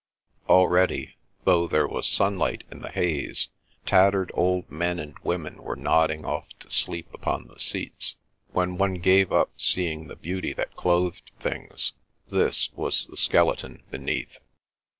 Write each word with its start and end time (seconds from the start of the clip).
Already, 0.49 1.15
though 1.43 1.67
there 1.67 1.87
was 1.87 2.07
sunlight 2.09 2.63
in 2.71 2.81
the 2.81 2.89
haze, 2.89 3.49
tattered 3.85 4.31
old 4.33 4.67
men 4.71 4.97
and 4.97 5.15
women 5.19 5.61
were 5.61 5.75
nodding 5.75 6.25
off 6.25 6.47
to 6.57 6.71
sleep 6.71 7.13
upon 7.13 7.45
the 7.45 7.59
seats. 7.59 8.15
When 8.51 8.79
one 8.79 8.95
gave 8.95 9.31
up 9.31 9.51
seeing 9.57 10.07
the 10.07 10.15
beauty 10.15 10.53
that 10.53 10.75
clothed 10.75 11.29
things, 11.39 11.93
this 12.31 12.73
was 12.73 13.05
the 13.09 13.15
skeleton 13.15 13.83
beneath. 13.91 14.39